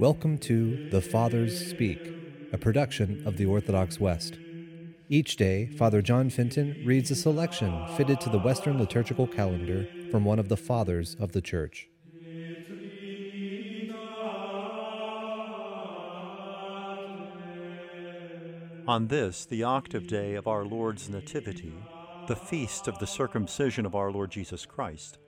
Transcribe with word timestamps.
Welcome 0.00 0.38
to 0.38 0.88
The 0.88 1.02
Fathers 1.02 1.68
Speak, 1.68 2.00
a 2.54 2.56
production 2.56 3.22
of 3.26 3.36
the 3.36 3.44
Orthodox 3.44 4.00
West. 4.00 4.38
Each 5.10 5.36
day, 5.36 5.66
Father 5.66 6.00
John 6.00 6.30
Fenton 6.30 6.82
reads 6.86 7.10
a 7.10 7.14
selection 7.14 7.86
fitted 7.98 8.18
to 8.22 8.30
the 8.30 8.38
Western 8.38 8.78
liturgical 8.78 9.26
calendar 9.26 9.86
from 10.10 10.24
one 10.24 10.38
of 10.38 10.48
the 10.48 10.56
Fathers 10.56 11.16
of 11.20 11.32
the 11.32 11.42
Church. 11.42 11.90
On 18.88 19.08
this, 19.08 19.44
the 19.44 19.64
octave 19.64 20.06
day 20.06 20.34
of 20.34 20.46
our 20.46 20.64
Lord's 20.64 21.10
Nativity, 21.10 21.74
the 22.26 22.36
feast 22.36 22.88
of 22.88 22.98
the 23.00 23.06
circumcision 23.06 23.84
of 23.84 23.94
our 23.94 24.10
Lord 24.10 24.30
Jesus 24.30 24.64
Christ, 24.64 25.18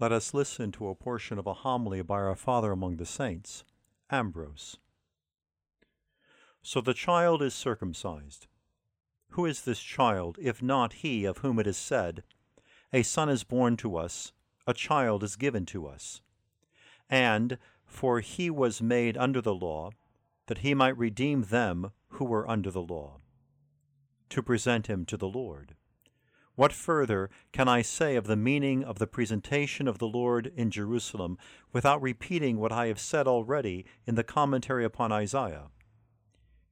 let 0.00 0.10
us 0.10 0.32
listen 0.32 0.72
to 0.72 0.88
a 0.88 0.94
portion 0.94 1.38
of 1.38 1.46
a 1.46 1.52
homily 1.52 2.00
by 2.00 2.14
our 2.14 2.34
Father 2.34 2.72
among 2.72 2.96
the 2.96 3.04
saints, 3.04 3.62
Ambrose. 4.10 4.76
So 6.62 6.80
the 6.80 6.94
child 6.94 7.42
is 7.42 7.54
circumcised. 7.54 8.46
Who 9.30 9.44
is 9.44 9.62
this 9.62 9.80
child, 9.80 10.38
if 10.40 10.62
not 10.62 10.94
he 10.94 11.24
of 11.24 11.38
whom 11.38 11.58
it 11.58 11.66
is 11.66 11.76
said, 11.76 12.22
A 12.92 13.02
son 13.02 13.28
is 13.28 13.44
born 13.44 13.76
to 13.78 13.96
us, 13.96 14.32
a 14.66 14.74
child 14.74 15.22
is 15.22 15.36
given 15.36 15.66
to 15.66 15.86
us? 15.86 16.22
And, 17.08 17.58
for 17.84 18.20
he 18.20 18.50
was 18.50 18.82
made 18.82 19.16
under 19.16 19.40
the 19.40 19.54
law, 19.54 19.90
that 20.46 20.58
he 20.58 20.74
might 20.74 20.96
redeem 20.96 21.42
them 21.42 21.92
who 22.08 22.24
were 22.24 22.48
under 22.48 22.70
the 22.70 22.82
law, 22.82 23.20
to 24.30 24.42
present 24.42 24.86
him 24.86 25.04
to 25.06 25.16
the 25.16 25.28
Lord. 25.28 25.74
What 26.56 26.72
further 26.72 27.28
can 27.52 27.68
I 27.68 27.82
say 27.82 28.16
of 28.16 28.26
the 28.26 28.34
meaning 28.34 28.82
of 28.82 28.98
the 28.98 29.06
presentation 29.06 29.86
of 29.86 29.98
the 29.98 30.08
Lord 30.08 30.50
in 30.56 30.70
Jerusalem 30.70 31.36
without 31.70 32.00
repeating 32.00 32.56
what 32.56 32.72
I 32.72 32.86
have 32.86 32.98
said 32.98 33.28
already 33.28 33.84
in 34.06 34.14
the 34.14 34.24
commentary 34.24 34.82
upon 34.82 35.12
Isaiah? 35.12 35.68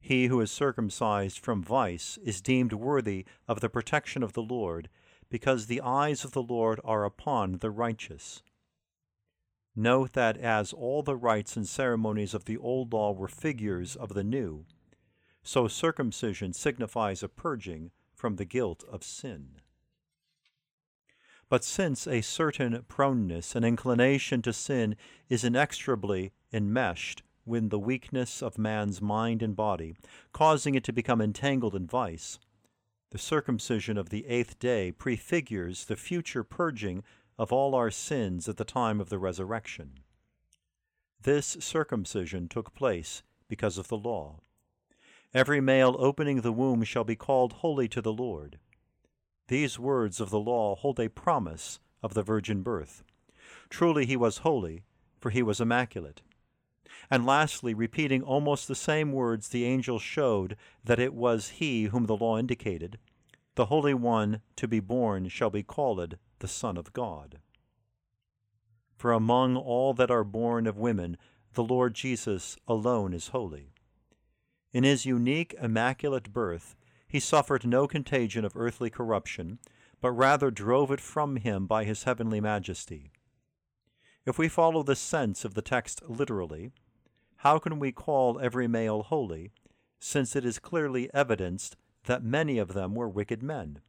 He 0.00 0.26
who 0.26 0.40
is 0.40 0.50
circumcised 0.50 1.38
from 1.38 1.62
vice 1.62 2.18
is 2.24 2.40
deemed 2.40 2.72
worthy 2.72 3.26
of 3.46 3.60
the 3.60 3.68
protection 3.68 4.22
of 4.22 4.32
the 4.32 4.42
Lord, 4.42 4.88
because 5.28 5.66
the 5.66 5.82
eyes 5.82 6.24
of 6.24 6.32
the 6.32 6.42
Lord 6.42 6.80
are 6.82 7.04
upon 7.04 7.58
the 7.58 7.70
righteous. 7.70 8.42
Note 9.76 10.14
that 10.14 10.38
as 10.38 10.72
all 10.72 11.02
the 11.02 11.16
rites 11.16 11.56
and 11.56 11.68
ceremonies 11.68 12.32
of 12.32 12.46
the 12.46 12.56
Old 12.56 12.92
Law 12.92 13.12
were 13.12 13.28
figures 13.28 13.96
of 13.96 14.14
the 14.14 14.24
New, 14.24 14.64
so 15.42 15.68
circumcision 15.68 16.54
signifies 16.54 17.22
a 17.22 17.28
purging 17.28 17.90
from 18.14 18.36
the 18.36 18.46
guilt 18.46 18.82
of 18.90 19.04
sin. 19.04 19.60
But 21.48 21.64
since 21.64 22.06
a 22.06 22.20
certain 22.20 22.84
proneness 22.88 23.54
and 23.54 23.64
inclination 23.64 24.42
to 24.42 24.52
sin 24.52 24.96
is 25.28 25.44
inextricably 25.44 26.32
enmeshed 26.52 27.22
with 27.46 27.70
the 27.70 27.78
weakness 27.78 28.42
of 28.42 28.58
man's 28.58 29.02
mind 29.02 29.42
and 29.42 29.54
body, 29.54 29.94
causing 30.32 30.74
it 30.74 30.84
to 30.84 30.92
become 30.92 31.20
entangled 31.20 31.74
in 31.74 31.86
vice, 31.86 32.38
the 33.10 33.18
circumcision 33.18 33.96
of 33.96 34.08
the 34.08 34.26
eighth 34.26 34.58
day 34.58 34.90
prefigures 34.90 35.84
the 35.84 35.96
future 35.96 36.42
purging 36.42 37.04
of 37.38 37.52
all 37.52 37.74
our 37.74 37.90
sins 37.90 38.48
at 38.48 38.56
the 38.56 38.64
time 38.64 39.00
of 39.00 39.08
the 39.08 39.18
resurrection. 39.18 40.00
This 41.22 41.56
circumcision 41.60 42.48
took 42.48 42.74
place 42.74 43.22
because 43.48 43.78
of 43.78 43.88
the 43.88 43.96
law. 43.96 44.40
Every 45.32 45.60
male 45.60 45.96
opening 45.98 46.40
the 46.40 46.52
womb 46.52 46.84
shall 46.84 47.04
be 47.04 47.16
called 47.16 47.54
holy 47.54 47.88
to 47.88 48.00
the 48.00 48.12
Lord. 48.12 48.58
These 49.48 49.78
words 49.78 50.20
of 50.20 50.30
the 50.30 50.40
law 50.40 50.74
hold 50.74 50.98
a 50.98 51.10
promise 51.10 51.78
of 52.02 52.14
the 52.14 52.22
virgin 52.22 52.62
birth. 52.62 53.02
Truly 53.68 54.06
he 54.06 54.16
was 54.16 54.38
holy, 54.38 54.82
for 55.20 55.30
he 55.30 55.42
was 55.42 55.60
immaculate. 55.60 56.22
And 57.10 57.26
lastly, 57.26 57.74
repeating 57.74 58.22
almost 58.22 58.68
the 58.68 58.74
same 58.74 59.12
words, 59.12 59.48
the 59.48 59.64
angel 59.64 59.98
showed 59.98 60.56
that 60.82 60.98
it 60.98 61.12
was 61.12 61.50
he 61.50 61.84
whom 61.84 62.06
the 62.06 62.16
law 62.16 62.38
indicated. 62.38 62.98
The 63.56 63.66
Holy 63.66 63.94
One 63.94 64.40
to 64.56 64.66
be 64.66 64.80
born 64.80 65.28
shall 65.28 65.50
be 65.50 65.62
called 65.62 66.16
the 66.38 66.48
Son 66.48 66.76
of 66.76 66.92
God. 66.92 67.38
For 68.96 69.12
among 69.12 69.56
all 69.56 69.92
that 69.94 70.10
are 70.10 70.24
born 70.24 70.66
of 70.66 70.78
women, 70.78 71.18
the 71.52 71.64
Lord 71.64 71.94
Jesus 71.94 72.56
alone 72.66 73.12
is 73.12 73.28
holy. 73.28 73.72
In 74.72 74.82
his 74.82 75.06
unique, 75.06 75.54
immaculate 75.60 76.32
birth, 76.32 76.74
he 77.06 77.20
suffered 77.20 77.66
no 77.66 77.86
contagion 77.86 78.44
of 78.44 78.56
earthly 78.56 78.90
corruption, 78.90 79.58
but 80.00 80.12
rather 80.12 80.50
drove 80.50 80.90
it 80.90 81.00
from 81.00 81.36
him 81.36 81.66
by 81.66 81.84
his 81.84 82.04
heavenly 82.04 82.40
majesty. 82.40 83.10
If 84.26 84.38
we 84.38 84.48
follow 84.48 84.82
the 84.82 84.96
sense 84.96 85.44
of 85.44 85.54
the 85.54 85.62
text 85.62 86.02
literally, 86.08 86.72
how 87.36 87.58
can 87.58 87.78
we 87.78 87.92
call 87.92 88.40
every 88.40 88.66
male 88.66 89.02
holy, 89.02 89.52
since 89.98 90.34
it 90.34 90.44
is 90.44 90.58
clearly 90.58 91.12
evidenced 91.12 91.76
that 92.04 92.22
many 92.22 92.58
of 92.58 92.72
them 92.72 92.94
were 92.94 93.08
wicked 93.08 93.42
men? 93.42 93.80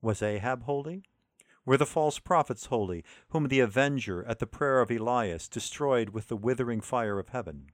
Was 0.00 0.22
Ahab 0.22 0.64
holy? 0.64 1.04
Were 1.64 1.76
the 1.76 1.86
false 1.86 2.18
prophets 2.18 2.66
holy, 2.66 3.04
whom 3.28 3.48
the 3.48 3.60
avenger 3.60 4.24
at 4.24 4.38
the 4.38 4.46
prayer 4.46 4.80
of 4.80 4.90
Elias 4.90 5.48
destroyed 5.48 6.10
with 6.10 6.28
the 6.28 6.36
withering 6.36 6.80
fire 6.80 7.18
of 7.18 7.28
heaven? 7.28 7.66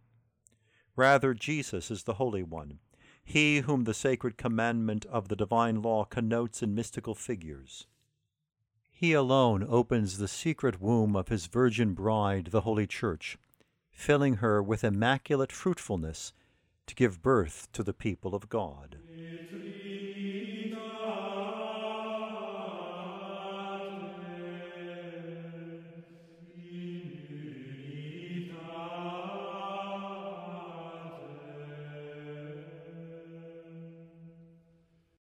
Rather, 0.95 1.33
Jesus 1.33 1.91
is 1.91 2.03
the 2.03 2.15
Holy 2.15 2.43
One, 2.43 2.81
he 3.29 3.59
whom 3.59 3.85
the 3.85 3.93
sacred 3.93 4.39
commandment 4.39 5.05
of 5.05 5.29
the 5.29 5.37
divine 5.37 5.83
law 5.83 6.03
connotes 6.03 6.63
in 6.63 6.75
mystical 6.75 7.15
figures. 7.15 7.87
He 8.91 9.13
alone 9.13 9.67
opens 9.69 10.17
the 10.17 10.27
secret 10.27 10.81
womb 10.81 11.15
of 11.15 11.29
his 11.29 11.45
virgin 11.45 11.93
bride, 11.93 12.47
the 12.47 12.63
Holy 12.63 12.87
Church, 12.87 13.37
filling 13.91 14.37
her 14.37 14.63
with 14.63 14.83
immaculate 14.83 15.53
fruitfulness 15.53 16.33
to 16.87 16.95
give 16.95 17.21
birth 17.21 17.69
to 17.75 17.83
the 17.83 17.93
people 17.93 18.35
of 18.35 18.49
God. 18.49 18.97